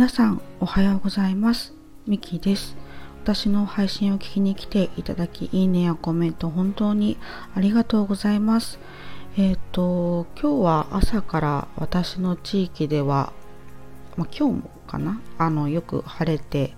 [0.00, 1.74] 皆さんおはようございます。
[2.06, 2.74] ミキです。
[3.22, 7.18] 私の配信を聞きに来ていただきいいねやコメント本当に
[7.54, 8.78] ありがとうございます。
[9.36, 13.34] えっ、ー、と今日は朝から私の地域では
[14.16, 15.20] まあ、今日もかな？
[15.36, 16.72] あのよく晴れて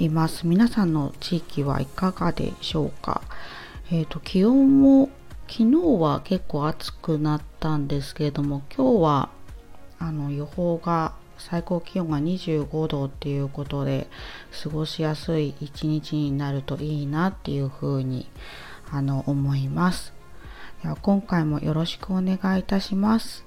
[0.00, 0.44] います。
[0.44, 3.22] 皆さんの地域はいかがでしょうか？
[3.92, 5.08] えっ、ー、と気温も
[5.46, 9.28] 昨日は結構暑くなったんですけれども今日は
[10.00, 14.08] あの予報が最高気温が25度っていうことで
[14.62, 18.28] 過ごしやすい一日になるといいなっていうふうに
[18.90, 20.12] あの思います。
[20.82, 23.44] では今回もよろしくお願いいたします。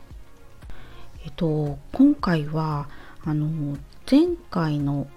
[1.26, 2.90] えっと今回は
[3.24, 3.78] あの
[4.10, 5.08] 前回の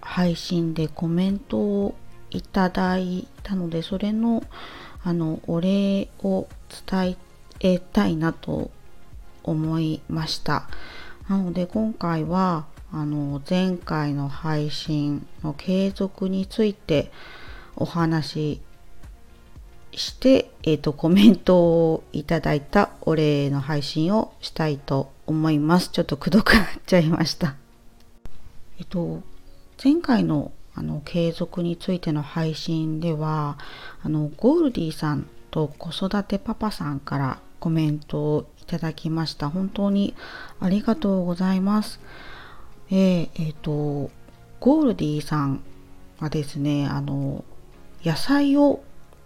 [0.00, 1.94] 配信でコメントを
[2.30, 4.42] いただいたのでそれの
[5.02, 6.48] あのお礼を
[6.86, 7.16] 伝
[7.60, 8.70] えたいなと
[9.42, 10.68] 思いました。
[11.28, 17.10] なので今回はあの前回の配信の継続について
[17.76, 18.60] お話し
[19.96, 25.90] して、えーと、コメントをいただいたお礼の配信をしたいと思います。
[25.90, 27.54] ちょっとくどくなっちゃいました。
[28.78, 29.22] えっと、
[29.82, 33.58] 前回のあの継続についての配信では
[34.02, 39.50] あのゴールディさんと子育てパパさんからコメントをいただきました。
[39.50, 40.14] 本当に
[40.60, 42.00] ありがとうございます。
[42.90, 44.10] えー、えー、と
[44.60, 45.62] ゴールディさん
[46.20, 47.44] はですねあの
[48.04, 48.82] 野菜を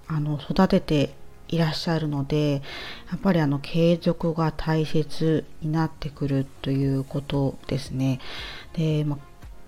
[0.07, 1.15] あの育てて
[1.49, 2.63] いらっしゃるので
[3.11, 8.21] やっぱりあの継続が大切になってくるということですね。
[8.75, 9.19] で、ま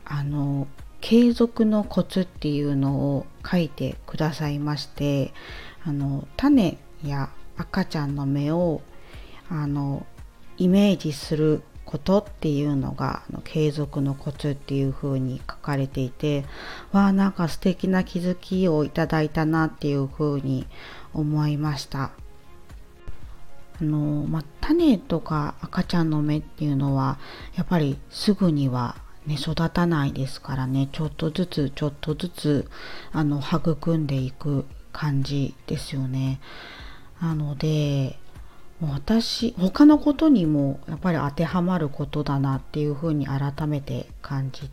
[0.05, 0.67] あの
[1.01, 5.33] 継続のコツっていうのを書いてくださいまして
[5.85, 8.81] あの種や赤ちゃんの目を
[9.49, 10.07] あの
[10.57, 16.45] イメージすることっていうのが継続のコツっていう風に書かれていて
[16.93, 20.67] わあなんか素敵な気づきをいただいたなっていう風に
[21.15, 22.13] 思いました
[23.81, 27.19] あの、まあ、種とか赤ちゃんの目っていうのは
[27.57, 28.97] やっぱりすぐには
[29.27, 32.71] ね、育たないですからねちょっとずつちょっとずつ
[33.13, 36.41] あの育んでいく感じですよね。
[37.21, 38.19] なので
[38.81, 44.71] もう私他のことにもやっぱり当てはまることだなっていうふうに改めて感じ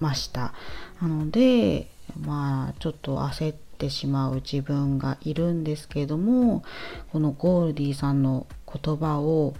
[0.00, 0.52] ました。
[1.00, 1.88] なので
[2.20, 6.64] まあちょっと焦ってしまう自分がいるんですけども
[7.12, 9.54] このゴールディさんの言葉を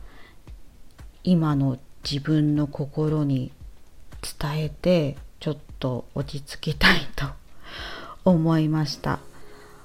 [1.23, 3.53] 今の自分の心に
[4.41, 7.27] 伝えてちょっと落ち着きたいと
[8.25, 9.21] 思いました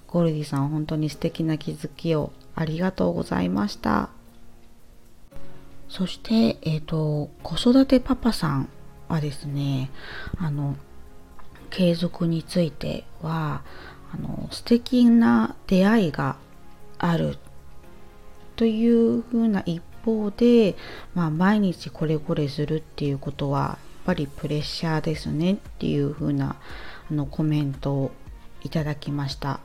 [0.07, 4.09] ゴルディさん本当に素敵な気づきをありがとうございました。
[5.89, 8.69] そして、えっ、ー、と子育てパパさん
[9.07, 9.91] はですね
[10.37, 10.75] あの
[11.69, 13.61] 継続については
[14.13, 16.37] あの素敵な出会いが
[16.97, 17.37] ある
[18.55, 20.75] というふうな一方で、
[21.13, 26.55] まあ、毎日これこれするっていうことはやっぱりプレッシャーですねっていう風な
[27.11, 28.11] あのコメントを
[28.63, 29.59] いただきました。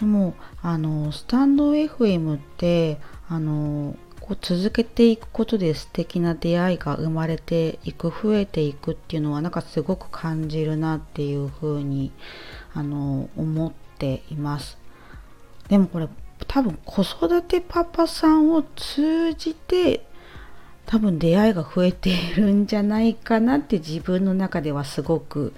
[0.00, 2.98] でもあのスタンド FM って
[3.28, 12.12] あのこう続けていくことで素敵な出会いが生まれていく増えていくっていうのはなんかすごく感じるなっていう風に
[12.74, 14.78] あの思っています。
[15.68, 16.08] でもこれ
[16.46, 20.06] 多分子育てパパさんを通じて
[20.86, 25.52] 多分出会いが増えているんじゃないかなって自分の中ではすごく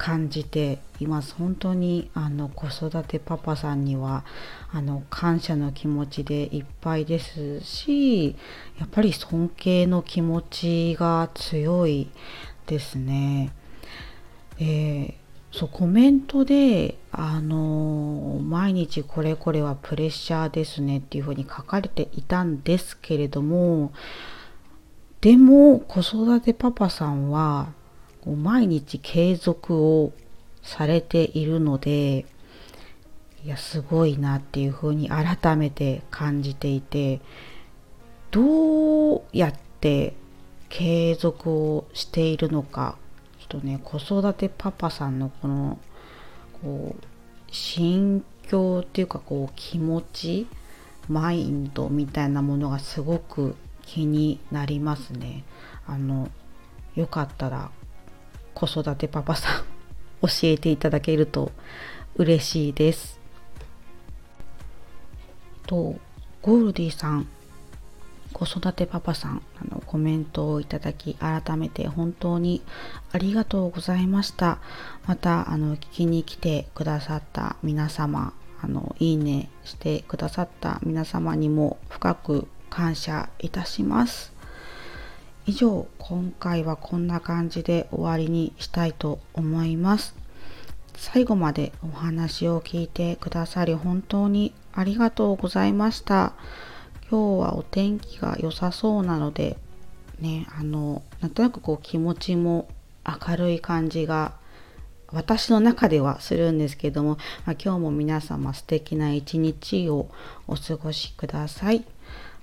[0.00, 4.24] 感じています本当にあの子育てパパさんには
[4.72, 8.28] あの感謝の気持ちでいっぱいですし
[8.78, 12.08] やっぱり尊敬の気持ちが強い
[12.66, 13.52] ですね。
[14.58, 15.14] えー
[15.52, 23.92] そうコメントであの毎日これこれはプレッシャーですねっていうふうに書かれていたんですけれども
[25.20, 27.72] でも子育てパパさんは
[28.26, 30.12] 毎日継続を
[30.62, 32.26] されているので
[33.44, 37.20] いやすごいなっていうふうに改めて感じていて
[38.30, 40.14] どうやって
[40.68, 42.96] 継続をしているのか
[43.38, 45.78] ちょっとね子育てパパさんのこの
[46.62, 47.04] こう
[47.50, 50.46] 心境っていうかこう気持ち
[51.08, 55.44] マインドみたいなものがすごく気になりますね。
[55.86, 56.28] あの
[56.94, 57.70] よかったら
[58.54, 59.62] 子育てパパさん
[60.22, 61.52] 教えていただけると
[62.16, 63.18] 嬉しいです。
[65.66, 65.96] と
[66.42, 67.28] ゴールディさん
[68.32, 72.62] 子育てパパさんあのコメントをいただき改めて本当に
[73.12, 74.58] ありがとうございました。
[75.06, 78.32] またあの聞きに来てくださった皆様
[78.62, 84.32] あのいいねしてくださった皆様にも深く感謝いたします。
[85.50, 90.14] 以上今回はこんな感じで終わりにしたいと思います
[90.94, 96.34] 最後までお話を聞いてくださり本当にありがとうございました
[97.10, 99.56] 今日はお天気が良さそうなので
[100.20, 102.68] ねあのなんとなくこう気持ちも
[103.04, 104.34] 明るい感じが
[105.08, 110.08] 私の中ではするんですけども、まあ、今日も皆様素敵な一日を
[110.46, 111.84] お過ごしください。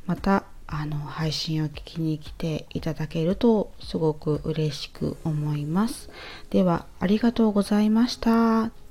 [0.07, 6.09] またあの配信を聞きに来ていただけるとすごく嬉しく思います。
[6.49, 8.86] ではありがとうございました。